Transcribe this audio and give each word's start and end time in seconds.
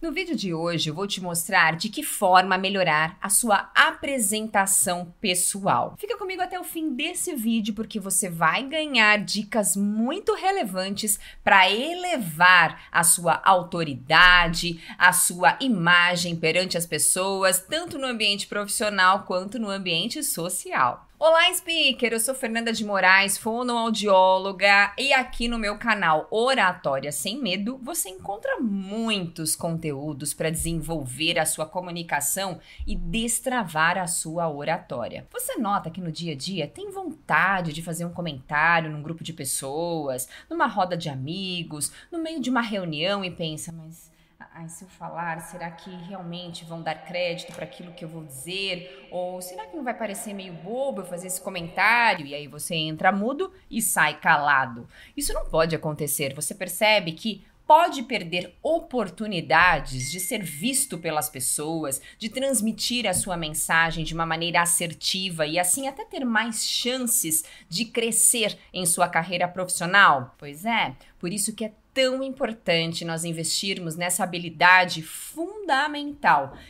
No 0.00 0.12
vídeo 0.12 0.34
de 0.34 0.54
hoje 0.54 0.88
eu 0.88 0.94
vou 0.94 1.06
te 1.06 1.20
mostrar 1.20 1.76
de 1.76 1.90
que 1.90 2.02
forma 2.02 2.56
melhorar 2.56 3.18
a 3.20 3.28
sua 3.28 3.70
apresentação 3.74 5.12
pessoal. 5.20 5.94
Fica 5.98 6.16
comigo 6.16 6.40
até 6.40 6.58
o 6.58 6.64
fim 6.64 6.94
desse 6.94 7.34
vídeo 7.36 7.74
porque 7.74 8.00
você 8.00 8.30
vai 8.30 8.62
ganhar 8.66 9.18
dicas 9.18 9.76
muito 9.76 10.34
relevantes 10.34 11.20
para 11.44 11.70
elevar 11.70 12.88
a 12.90 13.04
sua 13.04 13.42
autoridade, 13.44 14.82
a 14.96 15.12
sua 15.12 15.58
imagem 15.60 16.34
perante 16.34 16.78
as 16.78 16.86
pessoas, 16.86 17.60
tanto 17.60 17.98
no 17.98 18.06
ambiente 18.06 18.46
profissional 18.46 19.24
quanto 19.24 19.58
no 19.58 19.68
ambiente 19.68 20.22
social. 20.22 21.09
Olá, 21.22 21.52
speaker! 21.52 22.14
Eu 22.14 22.18
sou 22.18 22.34
Fernanda 22.34 22.72
de 22.72 22.82
Moraes, 22.82 23.36
fonoaudióloga, 23.36 24.94
e 24.96 25.12
aqui 25.12 25.48
no 25.48 25.58
meu 25.58 25.76
canal 25.76 26.26
Oratória 26.30 27.12
Sem 27.12 27.38
Medo 27.38 27.78
você 27.82 28.08
encontra 28.08 28.58
muitos 28.58 29.54
conteúdos 29.54 30.32
para 30.32 30.48
desenvolver 30.48 31.38
a 31.38 31.44
sua 31.44 31.66
comunicação 31.66 32.58
e 32.86 32.96
destravar 32.96 33.98
a 33.98 34.06
sua 34.06 34.50
oratória. 34.50 35.28
Você 35.30 35.58
nota 35.58 35.90
que 35.90 36.00
no 36.00 36.10
dia 36.10 36.32
a 36.32 36.36
dia 36.36 36.66
tem 36.66 36.90
vontade 36.90 37.74
de 37.74 37.82
fazer 37.82 38.06
um 38.06 38.14
comentário 38.14 38.90
num 38.90 39.02
grupo 39.02 39.22
de 39.22 39.34
pessoas, 39.34 40.26
numa 40.48 40.66
roda 40.66 40.96
de 40.96 41.10
amigos, 41.10 41.92
no 42.10 42.18
meio 42.18 42.40
de 42.40 42.48
uma 42.48 42.62
reunião 42.62 43.22
e 43.22 43.30
pensa, 43.30 43.70
mas 43.70 44.10
ai, 44.54 44.68
se 44.68 44.84
eu 44.84 44.88
falar, 44.88 45.40
será 45.40 45.70
que 45.70 45.90
realmente 45.90 46.64
vão 46.64 46.82
dar 46.82 46.94
crédito 47.04 47.52
para 47.52 47.64
aquilo 47.64 47.92
que 47.92 48.04
eu 48.04 48.08
vou 48.08 48.24
dizer? 48.24 49.08
Ou 49.10 49.40
será 49.42 49.66
que 49.66 49.76
não 49.76 49.84
vai 49.84 49.94
parecer 49.94 50.32
meio 50.32 50.54
bobo 50.54 51.02
eu 51.02 51.06
fazer 51.06 51.26
esse 51.26 51.40
comentário? 51.40 52.26
E 52.26 52.34
aí 52.34 52.46
você 52.46 52.74
entra 52.74 53.12
mudo 53.12 53.52
e 53.70 53.82
sai 53.82 54.18
calado. 54.18 54.88
Isso 55.16 55.32
não 55.32 55.46
pode 55.46 55.76
acontecer. 55.76 56.34
Você 56.34 56.54
percebe 56.54 57.12
que 57.12 57.44
pode 57.70 58.02
perder 58.02 58.58
oportunidades 58.64 60.10
de 60.10 60.18
ser 60.18 60.42
visto 60.42 60.98
pelas 60.98 61.28
pessoas, 61.28 62.02
de 62.18 62.28
transmitir 62.28 63.06
a 63.06 63.14
sua 63.14 63.36
mensagem 63.36 64.04
de 64.04 64.12
uma 64.12 64.26
maneira 64.26 64.60
assertiva 64.60 65.46
e 65.46 65.56
assim 65.56 65.86
até 65.86 66.04
ter 66.04 66.24
mais 66.24 66.66
chances 66.66 67.44
de 67.68 67.84
crescer 67.84 68.58
em 68.72 68.84
sua 68.84 69.08
carreira 69.08 69.46
profissional? 69.46 70.34
Pois 70.36 70.64
é, 70.64 70.96
por 71.16 71.32
isso 71.32 71.54
que 71.54 71.64
é 71.64 71.72
tão 71.92 72.22
importante 72.22 73.04
nós 73.04 73.24
investirmos 73.24 73.96
nessa 73.96 74.22
habilidade 74.24 75.02
fundamental 75.02 75.59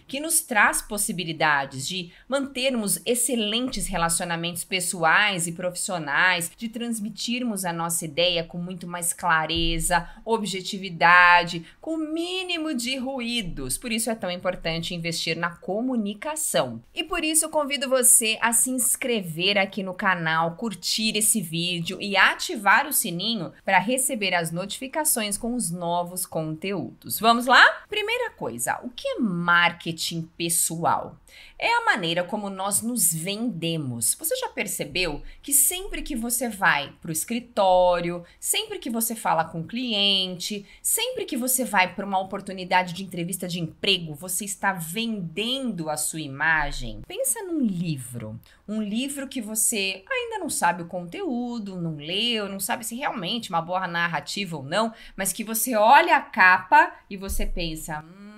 que 0.07 0.21
nos 0.21 0.41
traz 0.41 0.83
possibilidades 0.83 1.87
de 1.87 2.13
mantermos 2.29 3.01
excelentes 3.05 3.87
relacionamentos 3.87 4.65
pessoais 4.65 5.47
e 5.47 5.53
profissionais, 5.53 6.51
de 6.57 6.69
transmitirmos 6.69 7.65
a 7.65 7.73
nossa 7.73 8.05
ideia 8.05 8.45
com 8.45 8.59
muito 8.59 8.87
mais 8.87 9.13
clareza, 9.13 10.09
objetividade, 10.25 11.67
com 11.81 11.95
o 11.95 12.13
mínimo 12.13 12.75
de 12.75 12.97
ruídos. 12.97 13.79
Por 13.79 13.93
isso 13.93 14.11
é 14.11 14.15
tão 14.15 14.31
importante 14.31 14.95
investir 14.95 15.37
na 15.37 15.51
comunicação. 15.51 16.83
E 16.95 17.05
por 17.05 17.25
isso 17.25 17.45
eu 17.45 17.51
convido 17.51 17.89
você 17.89 18.39
a 18.41 18.53
se 18.53 18.71
inscrever 18.71 19.59
aqui 19.59 19.83
no 19.83 19.95
canal, 19.95 20.57
curtir 20.57 21.17
esse 21.17 21.41
vídeo 21.41 21.99
e 22.01 22.17
ativar 22.17 22.87
o 22.87 22.93
sininho 22.93 23.53
para 23.65 23.79
receber 23.79 24.35
as 24.35 24.51
notificações 24.51 25.37
com 25.37 25.55
os 25.55 25.71
novos 25.71 26.27
conteúdos. 26.27 27.19
Vamos 27.19 27.47
lá? 27.47 27.65
Primeira 27.89 28.31
coisa, 28.31 28.80
o 28.83 28.91
que 28.91 29.07
é 29.09 29.19
marketing 29.19 30.23
pessoal? 30.37 31.17
É 31.59 31.73
a 31.77 31.85
maneira 31.85 32.25
como 32.25 32.49
nós 32.49 32.83
nos 32.83 33.13
vendemos. 33.13 34.15
Você 34.15 34.35
já 34.37 34.49
percebeu 34.49 35.23
que 35.43 35.53
sempre 35.53 36.03
que 36.03 36.17
você 36.17 36.49
vai 36.49 36.93
para 37.01 37.11
o 37.11 37.13
escritório, 37.13 38.25
sempre 38.39 38.79
que 38.79 38.91
você 38.91 39.15
fala 39.15 39.45
com 39.45 39.61
o 39.61 39.67
cliente, 39.67 40.67
sempre 40.83 41.25
que 41.25 41.37
você 41.37 41.65
vai 41.65 41.95
para 41.95 42.07
uma 42.07 42.19
oportunidade 42.19 42.95
de 42.95 43.05
entrevista 43.05 43.47
de 43.47 43.61
emprego, 43.61 44.15
você 44.15 44.45
está 44.45 44.73
vendendo 44.73 45.91
a 45.91 45.97
sua 45.97 46.21
imagem? 46.21 47.03
Pensa 47.07 47.43
num 47.43 47.61
livro, 47.61 48.41
um 48.67 48.83
livro 48.83 49.29
que 49.29 49.41
você 49.41 50.03
ainda 50.11 50.39
não 50.39 50.49
sabe 50.49 50.83
o 50.83 50.89
conteúdo, 50.89 51.81
não 51.81 51.97
leu, 51.97 52.49
não 52.49 52.61
sabe 52.61 52.85
se 52.85 52.95
realmente 52.95 53.53
é 53.53 53.55
uma 53.55 53.63
boa 53.63 53.87
narrativa 53.87 54.57
ou 54.57 54.63
não, 54.63 54.93
mas 55.17 55.33
que 55.33 55.45
você 55.45 55.75
olha 55.77 56.17
a 56.17 56.21
capa 56.21 56.95
e 57.09 57.17
você 57.17 57.45
pensa, 57.45 58.01
hum, 58.01 58.30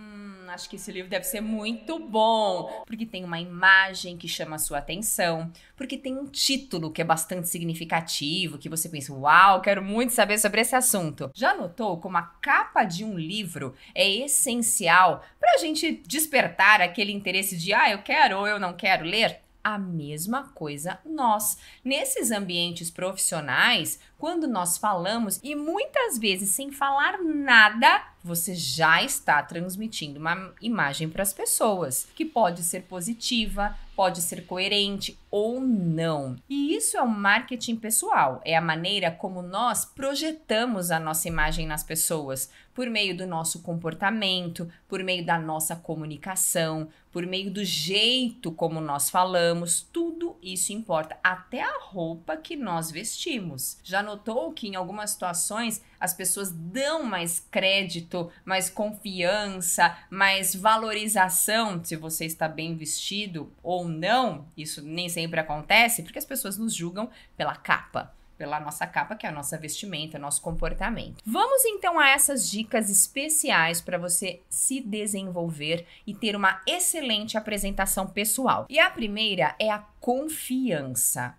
acho 0.52 0.68
que 0.68 0.76
esse 0.76 0.92
livro 0.92 1.10
deve 1.10 1.24
ser 1.24 1.40
muito 1.40 1.98
bom, 1.98 2.82
porque 2.86 3.06
tem 3.06 3.24
uma 3.24 3.40
imagem 3.40 4.16
que 4.16 4.28
chama 4.28 4.56
a 4.56 4.58
sua 4.58 4.78
atenção, 4.78 5.50
porque 5.76 5.96
tem 5.96 6.16
um 6.16 6.26
título 6.26 6.90
que 6.90 7.00
é 7.00 7.04
bastante 7.04 7.48
significativo, 7.48 8.58
que 8.58 8.68
você 8.68 8.88
pensa, 8.88 9.12
uau, 9.12 9.60
quero 9.60 9.82
muito 9.82 10.12
saber 10.12 10.38
sobre 10.38 10.60
esse 10.60 10.76
assunto. 10.76 11.30
Já 11.34 11.54
notou 11.54 11.98
como 11.98 12.16
a 12.16 12.22
capa 12.22 12.84
de 12.84 13.04
um 13.04 13.18
livro 13.18 13.74
é 13.94 14.08
essencial 14.08 15.24
para 15.40 15.54
a 15.54 15.58
gente 15.58 16.02
despertar 16.06 16.80
aquele 16.80 17.12
interesse 17.12 17.56
de, 17.56 17.72
ah, 17.72 17.90
eu 17.90 18.02
quero 18.02 18.38
ou 18.38 18.46
eu 18.46 18.60
não 18.60 18.74
quero 18.74 19.04
ler? 19.04 19.40
A 19.62 19.78
mesma 19.78 20.44
coisa 20.54 20.98
nós. 21.04 21.56
Nesses 21.84 22.30
ambientes 22.30 22.90
profissionais, 22.90 23.98
quando 24.18 24.46
nós 24.46 24.78
falamos 24.78 25.40
e 25.42 25.54
muitas 25.54 26.18
vezes 26.18 26.50
sem 26.50 26.70
falar 26.70 27.22
nada, 27.22 28.04
você 28.22 28.54
já 28.54 29.02
está 29.02 29.42
transmitindo 29.42 30.20
uma 30.20 30.52
imagem 30.60 31.08
para 31.08 31.22
as 31.22 31.32
pessoas, 31.32 32.08
que 32.14 32.24
pode 32.24 32.62
ser 32.62 32.82
positiva, 32.82 33.76
pode 34.02 34.20
ser 34.20 34.46
coerente 34.46 35.16
ou 35.30 35.60
não. 35.60 36.34
E 36.50 36.74
isso 36.74 36.96
é 36.96 37.02
o 37.02 37.08
marketing 37.08 37.76
pessoal, 37.76 38.40
é 38.44 38.56
a 38.56 38.60
maneira 38.60 39.12
como 39.12 39.42
nós 39.42 39.84
projetamos 39.84 40.90
a 40.90 40.98
nossa 40.98 41.28
imagem 41.28 41.68
nas 41.68 41.84
pessoas, 41.84 42.50
por 42.74 42.90
meio 42.90 43.16
do 43.16 43.28
nosso 43.28 43.62
comportamento, 43.62 44.68
por 44.88 45.04
meio 45.04 45.24
da 45.24 45.38
nossa 45.38 45.76
comunicação, 45.76 46.88
por 47.12 47.24
meio 47.24 47.48
do 47.48 47.64
jeito 47.64 48.50
como 48.50 48.80
nós 48.80 49.08
falamos, 49.08 49.86
tudo 49.92 50.36
isso 50.42 50.72
importa, 50.72 51.16
até 51.22 51.62
a 51.62 51.78
roupa 51.78 52.36
que 52.36 52.56
nós 52.56 52.90
vestimos. 52.90 53.78
Já 53.84 54.02
notou 54.02 54.52
que 54.52 54.66
em 54.66 54.74
algumas 54.74 55.10
situações 55.10 55.80
as 56.02 56.12
pessoas 56.12 56.50
dão 56.50 57.04
mais 57.04 57.38
crédito, 57.38 58.28
mais 58.44 58.68
confiança, 58.68 59.96
mais 60.10 60.52
valorização 60.52 61.82
se 61.84 61.94
você 61.94 62.26
está 62.26 62.48
bem 62.48 62.76
vestido 62.76 63.52
ou 63.62 63.86
não? 63.86 64.44
Isso 64.56 64.82
nem 64.82 65.08
sempre 65.08 65.38
acontece 65.38 66.02
porque 66.02 66.18
as 66.18 66.24
pessoas 66.24 66.58
nos 66.58 66.74
julgam 66.74 67.08
pela 67.36 67.54
capa 67.54 68.12
pela 68.42 68.58
nossa 68.58 68.84
capa, 68.88 69.14
que 69.14 69.24
é 69.24 69.28
a 69.28 69.32
nossa 69.32 69.56
vestimenta, 69.56 70.18
nosso 70.18 70.42
comportamento. 70.42 71.22
Vamos 71.24 71.64
então 71.64 71.96
a 72.00 72.08
essas 72.08 72.50
dicas 72.50 72.90
especiais 72.90 73.80
para 73.80 73.96
você 73.96 74.40
se 74.50 74.80
desenvolver 74.80 75.86
e 76.04 76.12
ter 76.12 76.34
uma 76.34 76.60
excelente 76.66 77.38
apresentação 77.38 78.04
pessoal. 78.04 78.66
E 78.68 78.80
a 78.80 78.90
primeira 78.90 79.54
é 79.60 79.70
a 79.70 79.84
confiança. 80.00 81.36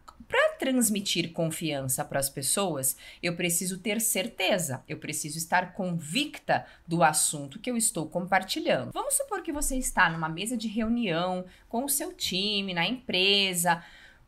Transmitir 0.64 1.34
confiança 1.34 2.06
para 2.06 2.22
as 2.22 2.30
pessoas, 2.30 2.96
eu 3.22 3.36
preciso 3.36 3.80
ter 3.80 4.00
certeza, 4.00 4.82
eu 4.88 4.98
preciso 4.98 5.38
estar 5.38 5.74
convicta 5.74 6.66
do 6.88 7.04
assunto 7.04 7.60
que 7.60 7.70
eu 7.70 7.76
estou 7.76 8.08
compartilhando. 8.08 8.94
Vamos 8.94 9.16
supor 9.16 9.42
que 9.42 9.52
você 9.52 9.76
está 9.76 10.10
numa 10.10 10.30
mesa 10.30 10.56
de 10.56 10.70
reunião 10.70 11.44
com 11.68 11.84
o 11.84 11.90
seu 11.90 12.14
time, 12.14 12.74
na 12.74 12.88
empresa 12.88 13.84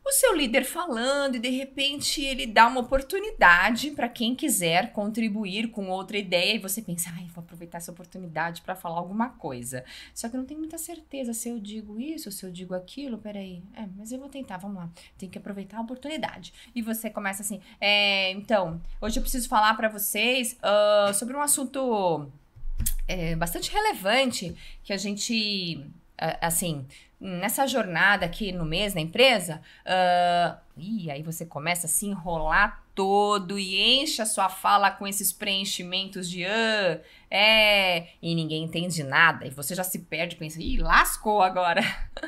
o 0.05 0.11
seu 0.11 0.35
líder 0.35 0.63
falando 0.63 1.35
e 1.35 1.39
de 1.39 1.49
repente 1.49 2.23
ele 2.23 2.45
dá 2.45 2.67
uma 2.67 2.81
oportunidade 2.81 3.89
para 3.89 4.07
quem 4.07 4.35
quiser 4.35 4.91
contribuir 4.91 5.71
com 5.71 5.89
outra 5.89 6.15
ideia 6.15 6.53
e 6.53 6.59
você 6.59 6.79
pensa, 6.79 7.09
ai, 7.11 7.25
vou 7.33 7.43
aproveitar 7.43 7.79
essa 7.79 7.91
oportunidade 7.91 8.61
para 8.61 8.75
falar 8.75 8.99
alguma 8.99 9.29
coisa. 9.29 9.83
Só 10.13 10.29
que 10.29 10.37
não 10.37 10.45
tenho 10.45 10.59
muita 10.59 10.77
certeza 10.77 11.33
se 11.33 11.49
eu 11.49 11.59
digo 11.59 11.99
isso, 11.99 12.31
se 12.31 12.45
eu 12.45 12.51
digo 12.51 12.75
aquilo, 12.75 13.17
peraí. 13.17 13.63
É, 13.73 13.87
mas 13.97 14.11
eu 14.11 14.19
vou 14.19 14.29
tentar, 14.29 14.57
vamos 14.57 14.77
lá. 14.77 14.89
Tem 15.17 15.27
que 15.27 15.39
aproveitar 15.39 15.79
a 15.79 15.81
oportunidade. 15.81 16.53
E 16.75 16.83
você 16.83 17.09
começa 17.09 17.41
assim, 17.41 17.59
é, 17.81 18.31
então, 18.31 18.79
hoje 19.01 19.17
eu 19.17 19.23
preciso 19.23 19.49
falar 19.49 19.73
para 19.73 19.89
vocês 19.89 20.55
uh, 20.61 21.13
sobre 21.15 21.35
um 21.35 21.41
assunto 21.41 22.29
é, 23.07 23.35
bastante 23.35 23.71
relevante 23.71 24.55
que 24.83 24.93
a 24.93 24.97
gente, 24.97 25.77
uh, 26.21 26.37
assim, 26.41 26.85
nessa 27.25 27.65
jornada 27.65 28.25
aqui 28.25 28.51
no 28.51 28.63
mês 28.63 28.93
na 28.93 29.01
empresa, 29.01 29.61
uh, 29.85 30.57
e 30.77 31.09
aí 31.09 31.23
você 31.23 31.45
começa 31.45 31.87
a 31.87 31.89
se 31.89 32.05
enrolar 32.05 32.83
todo 32.93 33.57
e 33.57 34.01
enche 34.01 34.21
a 34.21 34.25
sua 34.25 34.47
fala 34.47 34.91
com 34.91 35.05
esses 35.07 35.33
preenchimentos 35.33 36.29
de 36.29 36.45
ah, 36.45 37.01
é, 37.29 38.07
e 38.21 38.33
ninguém 38.35 38.63
entende 38.63 39.03
nada, 39.03 39.45
e 39.45 39.49
você 39.49 39.75
já 39.75 39.83
se 39.83 39.99
perde, 39.99 40.35
pensa, 40.35 40.61
ih, 40.61 40.77
lascou 40.77 41.41
agora. 41.41 41.81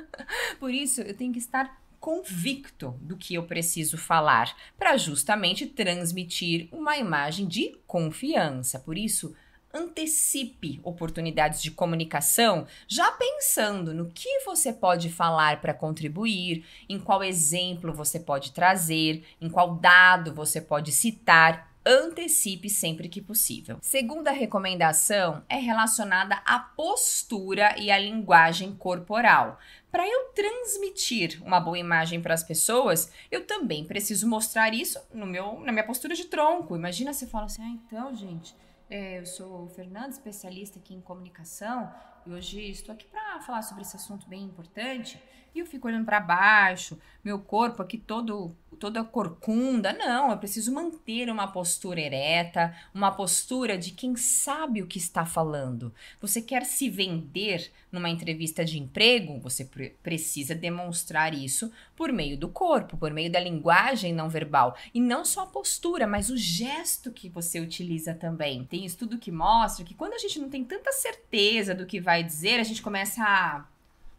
Por 0.59 0.73
isso, 0.73 1.01
eu 1.01 1.15
tenho 1.15 1.31
que 1.31 1.39
estar 1.39 1.79
convicto 1.99 2.95
do 3.01 3.17
que 3.17 3.35
eu 3.35 3.43
preciso 3.43 3.97
falar, 3.97 4.55
para 4.77 4.97
justamente 4.97 5.65
transmitir 5.65 6.67
uma 6.71 6.97
imagem 6.97 7.47
de 7.47 7.77
confiança. 7.85 8.79
Por 8.79 8.97
isso, 8.97 9.35
antecipe 9.77 10.79
oportunidades 10.83 11.61
de 11.61 11.71
comunicação, 11.71 12.65
já 12.87 13.11
pensando 13.11 13.93
no 13.93 14.09
que 14.09 14.39
você 14.45 14.73
pode 14.73 15.09
falar 15.09 15.61
para 15.61 15.73
contribuir, 15.73 16.65
em 16.89 16.99
qual 16.99 17.23
exemplo 17.23 17.93
você 17.93 18.19
pode 18.19 18.51
trazer, 18.51 19.23
em 19.39 19.49
qual 19.49 19.75
dado 19.75 20.33
você 20.33 20.59
pode 20.59 20.91
citar 20.91 21.67
antecipe 21.87 22.69
sempre 22.69 23.07
que 23.07 23.21
possível. 23.21 23.77
Segunda 23.81 24.31
recomendação 24.31 25.41
é 25.47 25.55
relacionada 25.55 26.41
à 26.45 26.59
postura 26.59 27.75
e 27.79 27.89
à 27.89 27.97
linguagem 27.97 28.75
corporal. 28.75 29.57
Para 29.89 30.05
eu 30.05 30.25
transmitir 30.35 31.41
uma 31.43 31.61
boa 31.61 31.79
imagem 31.79 32.21
para 32.21 32.33
as 32.33 32.43
pessoas, 32.43 33.11
eu 33.31 33.45
também 33.45 33.85
preciso 33.85 34.27
mostrar 34.27 34.73
isso 34.73 34.99
no 35.13 35.25
meu, 35.25 35.61
na 35.61 35.71
minha 35.71 35.85
postura 35.85 36.13
de 36.13 36.25
tronco. 36.25 36.75
Imagina 36.75 37.13
você 37.13 37.25
fala 37.25 37.45
assim: 37.45 37.63
ah, 37.63 37.69
então, 37.69 38.13
gente, 38.13 38.53
eu 38.89 39.25
sou 39.25 39.65
o 39.65 39.69
Fernando, 39.69 40.11
especialista 40.11 40.79
aqui 40.79 40.93
em 40.93 41.01
comunicação, 41.01 41.91
e 42.25 42.31
hoje 42.31 42.61
estou 42.69 42.93
aqui 42.93 43.05
para 43.05 43.39
falar 43.41 43.61
sobre 43.61 43.83
esse 43.83 43.95
assunto 43.95 44.27
bem 44.27 44.43
importante. 44.43 45.21
E 45.53 45.59
eu 45.59 45.65
fico 45.65 45.87
olhando 45.87 46.05
para 46.05 46.19
baixo, 46.19 46.99
meu 47.23 47.39
corpo 47.39 47.81
aqui 47.81 47.97
todo 47.97 48.55
toda 48.77 49.03
corcunda. 49.03 49.91
Não, 49.93 50.31
eu 50.31 50.37
preciso 50.37 50.73
manter 50.73 51.29
uma 51.29 51.47
postura 51.47 51.99
ereta, 51.99 52.75
uma 52.93 53.11
postura 53.11 53.77
de 53.77 53.91
quem 53.91 54.15
sabe 54.15 54.81
o 54.81 54.87
que 54.87 54.97
está 54.97 55.25
falando. 55.25 55.93
Você 56.21 56.41
quer 56.41 56.65
se 56.65 56.89
vender 56.89 57.71
numa 57.91 58.09
entrevista 58.09 58.63
de 58.63 58.79
emprego? 58.79 59.39
Você 59.39 59.65
pre 59.65 59.95
precisa 60.03 60.53
demonstrar 60.53 61.33
isso 61.33 61.71
por 61.95 62.11
meio 62.11 62.37
do 62.37 62.49
corpo, 62.49 62.97
por 62.97 63.11
meio 63.11 63.31
da 63.31 63.39
linguagem 63.39 64.13
não 64.13 64.29
verbal. 64.29 64.77
E 64.93 65.01
não 65.01 65.25
só 65.25 65.41
a 65.43 65.47
postura, 65.47 66.05
mas 66.05 66.29
o 66.29 66.37
gesto 66.37 67.11
que 67.11 67.29
você 67.29 67.59
utiliza 67.59 68.13
também. 68.13 68.63
Tem 68.77 68.85
estudo 68.85 69.17
que 69.17 69.31
mostra 69.31 69.83
que 69.83 69.95
quando 69.95 70.13
a 70.13 70.19
gente 70.19 70.37
não 70.37 70.49
tem 70.49 70.63
tanta 70.63 70.91
certeza 70.91 71.73
do 71.73 71.87
que 71.87 71.99
vai 71.99 72.21
dizer, 72.21 72.59
a 72.59 72.63
gente 72.63 72.79
começa 72.79 73.23
a 73.23 73.65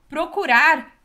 procurar 0.09 0.99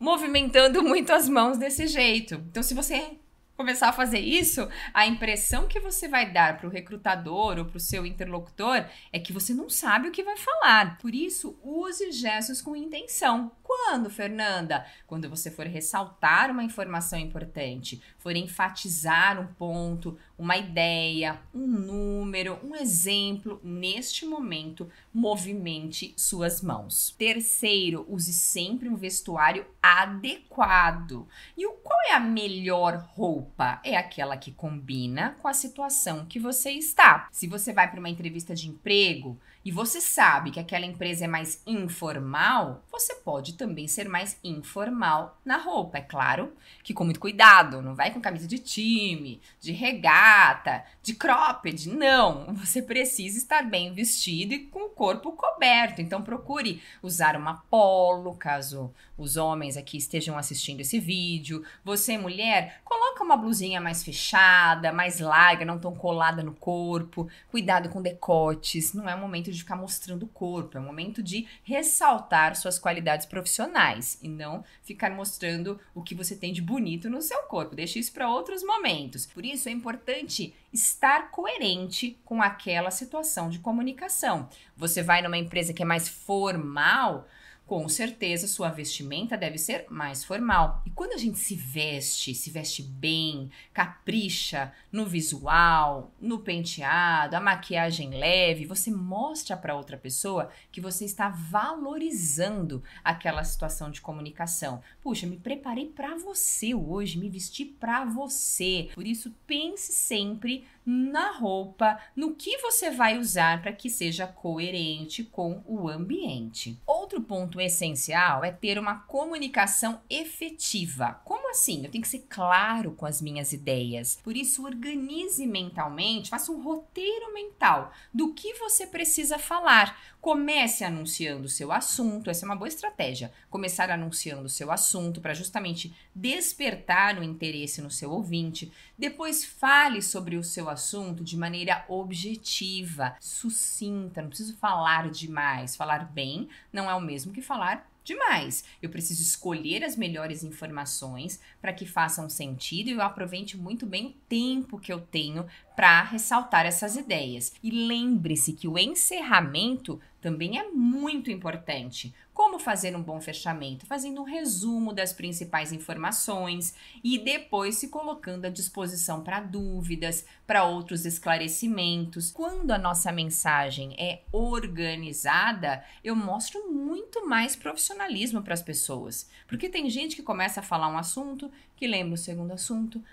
movimentando 0.00 0.82
muito 0.82 1.12
as 1.12 1.28
mãos 1.28 1.58
desse 1.58 1.86
jeito. 1.86 2.36
Então, 2.36 2.62
se 2.62 2.72
você 2.72 3.18
começar 3.54 3.88
a 3.88 3.92
fazer 3.92 4.18
isso, 4.18 4.66
a 4.92 5.06
impressão 5.06 5.66
que 5.66 5.80
você 5.80 6.08
vai 6.08 6.30
dar 6.30 6.56
para 6.56 6.66
o 6.66 6.70
recrutador 6.70 7.58
ou 7.58 7.64
para 7.64 7.76
o 7.76 7.80
seu 7.80 8.04
interlocutor 8.04 8.86
é 9.12 9.18
que 9.18 9.32
você 9.32 9.54
não 9.54 9.68
sabe 9.68 10.08
o 10.08 10.12
que 10.12 10.22
vai 10.22 10.36
falar. 10.36 10.98
Por 10.98 11.14
isso, 11.14 11.58
use 11.62 12.12
gestos 12.12 12.60
com 12.60 12.76
intenção. 12.76 13.52
Quando, 13.62 14.10
Fernanda? 14.10 14.86
Quando 15.06 15.28
você 15.28 15.50
for 15.50 15.66
ressaltar 15.66 16.50
uma 16.50 16.64
informação 16.64 17.18
importante, 17.18 18.02
for 18.18 18.36
enfatizar 18.36 19.40
um 19.40 19.46
ponto, 19.46 20.18
uma 20.38 20.56
ideia, 20.56 21.40
um 21.54 21.66
número, 21.66 22.58
um 22.62 22.74
exemplo, 22.74 23.60
neste 23.64 24.26
momento, 24.26 24.88
movimente 25.12 26.12
suas 26.16 26.60
mãos. 26.60 27.14
Terceiro, 27.16 28.06
use 28.08 28.32
sempre 28.32 28.88
um 28.88 28.96
vestuário 28.96 29.64
adequado. 29.82 31.26
E 31.56 31.66
o 31.66 31.72
qual 31.72 31.98
é 32.08 32.12
a 32.12 32.20
melhor 32.20 33.08
roupa? 33.14 33.80
É 33.82 33.96
aquela 33.96 34.36
que 34.36 34.52
combina 34.52 35.36
com 35.40 35.48
a 35.48 35.54
situação 35.54 36.26
que 36.26 36.38
você 36.38 36.70
está. 36.72 37.28
Se 37.32 37.46
você 37.46 37.72
vai 37.72 37.90
para 37.90 38.00
uma 38.00 38.10
entrevista 38.10 38.54
de 38.54 38.68
emprego, 38.68 39.38
e 39.66 39.72
você 39.72 40.00
sabe 40.00 40.52
que 40.52 40.60
aquela 40.60 40.86
empresa 40.86 41.24
é 41.24 41.26
mais 41.26 41.60
informal, 41.66 42.84
você 42.88 43.16
pode 43.16 43.54
também 43.54 43.88
ser 43.88 44.08
mais 44.08 44.38
informal 44.44 45.40
na 45.44 45.56
roupa. 45.56 45.98
É 45.98 46.02
claro 46.02 46.52
que 46.84 46.94
com 46.94 47.02
muito 47.02 47.18
cuidado, 47.18 47.82
não 47.82 47.92
vai 47.92 48.12
com 48.12 48.20
camisa 48.20 48.46
de 48.46 48.60
time, 48.60 49.40
de 49.60 49.72
regata, 49.72 50.84
de 51.02 51.14
cropped, 51.14 51.88
não. 51.88 52.54
Você 52.54 52.80
precisa 52.80 53.38
estar 53.38 53.64
bem 53.68 53.92
vestido 53.92 54.54
e 54.54 54.66
com 54.66 54.84
o 54.84 54.90
corpo 54.90 55.32
coberto. 55.32 56.00
Então 56.00 56.22
procure 56.22 56.80
usar 57.02 57.34
uma 57.34 57.56
polo, 57.68 58.36
caso 58.36 58.94
os 59.18 59.36
homens 59.36 59.76
aqui 59.76 59.96
estejam 59.96 60.36
assistindo 60.36 60.80
esse 60.80 61.00
vídeo. 61.00 61.64
Você, 61.84 62.18
mulher, 62.18 62.80
coloca 62.84 63.24
uma 63.24 63.36
blusinha 63.36 63.80
mais 63.80 64.04
fechada, 64.04 64.92
mais 64.92 65.20
larga, 65.20 65.64
não 65.64 65.78
tão 65.78 65.94
colada 65.94 66.42
no 66.42 66.54
corpo. 66.54 67.28
Cuidado 67.50 67.88
com 67.88 68.02
decotes, 68.02 68.92
não 68.92 69.08
é 69.08 69.14
o 69.14 69.18
momento 69.18 69.50
de 69.50 69.55
de 69.56 69.62
ficar 69.62 69.76
mostrando 69.76 70.24
o 70.24 70.28
corpo, 70.28 70.76
é 70.76 70.80
o 70.80 70.84
momento 70.84 71.22
de 71.22 71.46
ressaltar 71.62 72.54
suas 72.56 72.78
qualidades 72.78 73.26
profissionais 73.26 74.18
e 74.22 74.28
não 74.28 74.64
ficar 74.82 75.10
mostrando 75.10 75.80
o 75.94 76.02
que 76.02 76.14
você 76.14 76.36
tem 76.36 76.52
de 76.52 76.62
bonito 76.62 77.10
no 77.10 77.20
seu 77.20 77.42
corpo. 77.42 77.74
Deixe 77.74 77.98
isso 77.98 78.12
para 78.12 78.28
outros 78.28 78.62
momentos. 78.62 79.26
Por 79.26 79.44
isso 79.44 79.68
é 79.68 79.72
importante 79.72 80.54
estar 80.72 81.30
coerente 81.30 82.18
com 82.24 82.42
aquela 82.42 82.90
situação 82.90 83.48
de 83.48 83.58
comunicação. 83.58 84.48
Você 84.76 85.02
vai 85.02 85.22
numa 85.22 85.38
empresa 85.38 85.72
que 85.72 85.82
é 85.82 85.86
mais 85.86 86.08
formal, 86.08 87.26
com 87.66 87.88
certeza 87.88 88.46
sua 88.46 88.70
vestimenta 88.70 89.36
deve 89.36 89.58
ser 89.58 89.86
mais 89.90 90.24
formal. 90.24 90.82
E 90.86 90.90
quando 90.90 91.12
a 91.12 91.18
gente 91.18 91.38
se 91.38 91.56
veste, 91.56 92.34
se 92.34 92.48
veste 92.48 92.82
bem, 92.82 93.50
capricha 93.74 94.72
no 94.92 95.04
visual, 95.04 96.12
no 96.20 96.38
penteado, 96.38 97.34
a 97.34 97.40
maquiagem 97.40 98.10
leve, 98.10 98.66
você 98.66 98.90
mostra 98.90 99.56
para 99.56 99.74
outra 99.74 99.96
pessoa 99.96 100.48
que 100.70 100.80
você 100.80 101.04
está 101.04 101.28
valorizando 101.28 102.82
aquela 103.02 103.42
situação 103.42 103.90
de 103.90 104.00
comunicação. 104.00 104.80
Puxa, 105.02 105.26
me 105.26 105.36
preparei 105.36 105.86
para 105.86 106.16
você 106.16 106.72
hoje, 106.72 107.18
me 107.18 107.28
vesti 107.28 107.64
para 107.64 108.04
você. 108.04 108.90
Por 108.94 109.06
isso 109.06 109.34
pense 109.46 109.92
sempre 109.92 110.64
na 110.86 111.32
roupa, 111.32 111.98
no 112.14 112.36
que 112.36 112.58
você 112.58 112.90
vai 112.90 113.18
usar 113.18 113.60
para 113.60 113.72
que 113.72 113.90
seja 113.90 114.24
coerente 114.24 115.24
com 115.24 115.60
o 115.66 115.88
ambiente. 115.88 116.80
Outro 116.86 117.20
ponto 117.20 117.60
essencial 117.60 118.44
é 118.44 118.52
ter 118.52 118.78
uma 118.78 119.00
comunicação 119.00 120.00
efetiva. 120.08 121.20
Como 121.24 121.50
assim? 121.50 121.84
Eu 121.84 121.90
tenho 121.90 122.02
que 122.02 122.08
ser 122.08 122.26
claro 122.28 122.92
com 122.92 123.04
as 123.04 123.20
minhas 123.20 123.52
ideias. 123.52 124.20
Por 124.22 124.36
isso, 124.36 124.64
organize 124.64 125.44
mentalmente, 125.44 126.30
faça 126.30 126.52
um 126.52 126.62
roteiro 126.62 127.34
mental 127.34 127.92
do 128.14 128.32
que 128.32 128.54
você 128.54 128.86
precisa 128.86 129.38
falar. 129.38 129.98
Comece 130.26 130.82
anunciando 130.82 131.44
o 131.44 131.48
seu 131.48 131.70
assunto, 131.70 132.28
essa 132.28 132.44
é 132.44 132.48
uma 132.48 132.56
boa 132.56 132.66
estratégia. 132.66 133.32
Começar 133.48 133.92
anunciando 133.92 134.46
o 134.46 134.48
seu 134.48 134.72
assunto 134.72 135.20
para 135.20 135.34
justamente 135.34 135.94
despertar 136.12 137.16
o 137.16 137.22
interesse 137.22 137.80
no 137.80 137.92
seu 137.92 138.10
ouvinte. 138.10 138.72
Depois 138.98 139.44
fale 139.44 140.02
sobre 140.02 140.36
o 140.36 140.42
seu 140.42 140.68
assunto 140.68 141.22
de 141.22 141.36
maneira 141.36 141.84
objetiva, 141.88 143.14
sucinta, 143.20 144.20
não 144.20 144.28
preciso 144.28 144.56
falar 144.56 145.10
demais. 145.10 145.76
Falar 145.76 146.04
bem 146.06 146.48
não 146.72 146.90
é 146.90 146.94
o 146.96 147.00
mesmo 147.00 147.32
que 147.32 147.40
falar 147.40 147.88
demais. 148.06 148.64
Eu 148.80 148.88
preciso 148.88 149.20
escolher 149.20 149.84
as 149.84 149.96
melhores 149.96 150.44
informações 150.44 151.40
para 151.60 151.72
que 151.72 151.84
façam 151.84 152.30
sentido 152.30 152.88
e 152.88 152.92
eu 152.92 153.02
aproveite 153.02 153.56
muito 153.56 153.84
bem 153.84 154.06
o 154.06 154.14
tempo 154.28 154.78
que 154.78 154.92
eu 154.92 155.00
tenho 155.00 155.44
para 155.74 156.04
ressaltar 156.04 156.64
essas 156.64 156.96
ideias. 156.96 157.52
E 157.62 157.70
lembre-se 157.70 158.52
que 158.52 158.68
o 158.68 158.78
encerramento 158.78 160.00
também 160.20 160.58
é 160.58 160.68
muito 160.70 161.30
importante. 161.30 162.14
Como 162.56 162.64
fazer 162.64 162.96
um 162.96 163.02
bom 163.02 163.20
fechamento? 163.20 163.84
Fazendo 163.84 164.22
um 164.22 164.24
resumo 164.24 164.94
das 164.94 165.12
principais 165.12 165.72
informações 165.72 166.74
e 167.04 167.18
depois 167.18 167.74
se 167.74 167.88
colocando 167.88 168.46
à 168.46 168.48
disposição 168.48 169.22
para 169.22 169.40
dúvidas, 169.40 170.24
para 170.46 170.64
outros 170.64 171.04
esclarecimentos. 171.04 172.30
Quando 172.30 172.70
a 172.70 172.78
nossa 172.78 173.12
mensagem 173.12 173.94
é 173.98 174.22
organizada, 174.32 175.84
eu 176.02 176.16
mostro 176.16 176.72
muito 176.72 177.28
mais 177.28 177.54
profissionalismo 177.54 178.40
para 178.40 178.54
as 178.54 178.62
pessoas. 178.62 179.28
Porque 179.46 179.68
tem 179.68 179.90
gente 179.90 180.16
que 180.16 180.22
começa 180.22 180.60
a 180.60 180.62
falar 180.62 180.88
um 180.88 180.96
assunto, 180.96 181.52
que 181.76 181.86
lembra 181.86 182.14
o 182.14 182.16
segundo 182.16 182.52
assunto, 182.52 183.04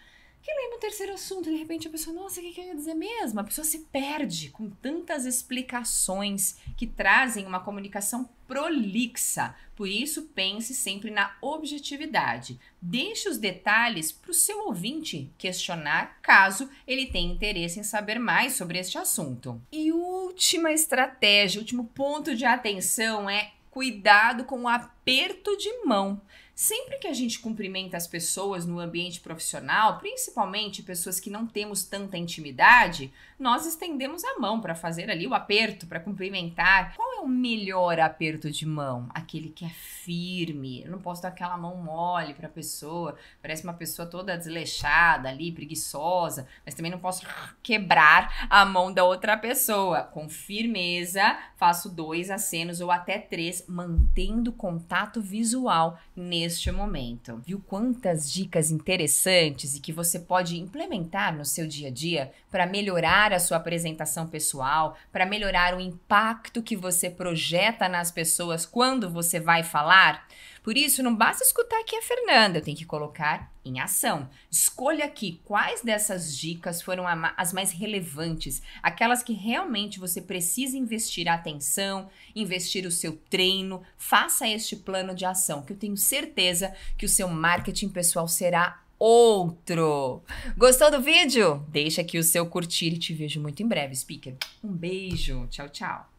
que 0.43 0.53
lembra 0.53 0.75
o 0.75 0.81
terceiro 0.81 1.13
assunto, 1.13 1.49
de 1.49 1.55
repente 1.55 1.87
a 1.87 1.91
pessoa, 1.91 2.13
nossa, 2.13 2.41
o 2.41 2.43
que, 2.43 2.51
que 2.51 2.59
eu 2.59 2.65
ia 2.65 2.75
dizer 2.75 2.93
mesmo? 2.93 3.39
A 3.39 3.43
pessoa 3.45 3.63
se 3.63 3.79
perde 3.79 4.49
com 4.49 4.69
tantas 4.69 5.25
explicações 5.25 6.57
que 6.75 6.85
trazem 6.85 7.45
uma 7.45 7.61
comunicação 7.61 8.29
prolixa. 8.45 9.55
Por 9.73 9.87
isso, 9.87 10.23
pense 10.35 10.75
sempre 10.75 11.09
na 11.09 11.33
objetividade. 11.41 12.59
Deixe 12.81 13.29
os 13.29 13.37
detalhes 13.37 14.11
para 14.11 14.31
o 14.31 14.33
seu 14.33 14.67
ouvinte 14.67 15.31
questionar, 15.37 16.19
caso 16.21 16.69
ele 16.85 17.05
tenha 17.05 17.33
interesse 17.33 17.79
em 17.79 17.83
saber 17.83 18.19
mais 18.19 18.53
sobre 18.53 18.77
este 18.77 18.97
assunto. 18.97 19.61
E 19.71 19.93
última 19.93 20.73
estratégia, 20.73 21.61
último 21.61 21.85
ponto 21.85 22.35
de 22.35 22.43
atenção 22.43 23.29
é 23.29 23.53
cuidado 23.71 24.43
com 24.43 24.63
o 24.63 24.67
aperto 24.67 25.57
de 25.57 25.85
mão. 25.85 26.21
Sempre 26.55 26.99
que 26.99 27.07
a 27.07 27.13
gente 27.13 27.39
cumprimenta 27.39 27.97
as 27.97 28.05
pessoas 28.05 28.63
no 28.63 28.79
ambiente 28.79 29.19
profissional, 29.19 29.97
principalmente 29.97 30.83
pessoas 30.83 31.19
que 31.19 31.31
não 31.31 31.47
temos 31.47 31.83
tanta 31.83 32.15
intimidade, 32.15 33.11
nós 33.39 33.65
estendemos 33.65 34.23
a 34.23 34.39
mão 34.39 34.61
para 34.61 34.75
fazer 34.75 35.09
ali 35.09 35.25
o 35.25 35.33
aperto, 35.33 35.87
para 35.87 35.99
cumprimentar. 35.99 36.95
Qual 36.95 37.13
é 37.15 37.21
o 37.21 37.27
melhor 37.27 37.99
aperto 37.99 38.51
de 38.51 38.67
mão? 38.67 39.09
Aquele 39.15 39.49
que 39.49 39.65
é 39.65 39.69
firme. 39.69 40.83
Eu 40.83 40.91
não 40.91 40.99
posso 40.99 41.23
dar 41.23 41.29
aquela 41.29 41.57
mão 41.57 41.75
mole 41.77 42.35
para 42.35 42.47
a 42.47 42.51
pessoa, 42.51 43.15
parece 43.41 43.63
uma 43.63 43.73
pessoa 43.73 44.07
toda 44.07 44.37
desleixada 44.37 45.29
ali, 45.29 45.51
preguiçosa, 45.51 46.47
mas 46.63 46.75
também 46.75 46.91
não 46.91 46.99
posso 46.99 47.25
quebrar 47.63 48.47
a 48.47 48.63
mão 48.63 48.93
da 48.93 49.03
outra 49.03 49.35
pessoa. 49.35 50.03
Com 50.03 50.29
firmeza, 50.29 51.35
faço 51.57 51.89
dois 51.89 52.29
acenos 52.29 52.79
ou 52.79 52.91
até 52.91 53.17
três, 53.17 53.65
mantendo 53.67 54.51
contato 54.53 55.19
visual 55.19 55.99
neste 56.43 56.69
momento. 56.71 57.41
Viu 57.45 57.63
quantas 57.65 58.31
dicas 58.31 58.69
interessantes 58.69 59.75
e 59.75 59.79
que 59.79 59.93
você 59.93 60.19
pode 60.19 60.59
implementar 60.59 61.35
no 61.35 61.45
seu 61.45 61.65
dia 61.65 61.87
a 61.87 61.91
dia 61.91 62.31
para 62.51 62.67
melhorar 62.67 63.31
a 63.31 63.39
sua 63.39 63.57
apresentação 63.57 64.27
pessoal, 64.27 64.97
para 65.11 65.25
melhorar 65.25 65.73
o 65.73 65.79
impacto 65.79 66.61
que 66.61 66.75
você 66.75 67.09
projeta 67.09 67.87
nas 67.87 68.11
pessoas 68.11 68.65
quando 68.65 69.09
você 69.09 69.39
vai 69.39 69.63
falar? 69.63 70.27
Por 70.63 70.77
isso, 70.77 71.03
não 71.03 71.13
basta 71.13 71.43
escutar 71.43 71.79
aqui 71.81 71.95
a 71.95 72.01
Fernanda, 72.01 72.59
eu 72.59 72.63
tenho 72.63 72.77
que 72.77 72.85
colocar 72.85 73.51
em 73.65 73.79
ação. 73.79 74.29
Escolha 74.49 75.05
aqui 75.05 75.41
quais 75.43 75.81
dessas 75.81 76.35
dicas 76.37 76.81
foram 76.81 77.05
as 77.37 77.51
mais 77.51 77.71
relevantes, 77.71 78.61
aquelas 78.81 79.21
que 79.21 79.33
realmente 79.33 79.99
você 79.99 80.21
precisa 80.21 80.77
investir 80.77 81.27
atenção, 81.27 82.09
investir 82.33 82.85
o 82.85 82.91
seu 82.91 83.17
treino. 83.29 83.83
Faça 83.97 84.47
este 84.47 84.75
plano 84.77 85.13
de 85.13 85.25
ação, 85.25 85.63
que 85.63 85.73
eu 85.73 85.77
tenho 85.77 85.97
certeza 85.97 86.73
que 86.97 87.05
o 87.05 87.09
seu 87.09 87.27
marketing 87.27 87.89
pessoal 87.89 88.27
será 88.27 88.81
outro. 88.97 90.21
Gostou 90.57 90.89
do 90.89 91.01
vídeo? 91.01 91.65
Deixa 91.67 91.99
aqui 92.01 92.17
o 92.17 92.23
seu 92.23 92.45
curtir 92.45 92.93
e 92.93 92.97
te 92.97 93.13
vejo 93.13 93.41
muito 93.41 93.61
em 93.61 93.67
breve, 93.67 93.93
speaker. 93.95 94.35
Um 94.63 94.71
beijo. 94.71 95.45
Tchau, 95.49 95.67
tchau. 95.67 96.12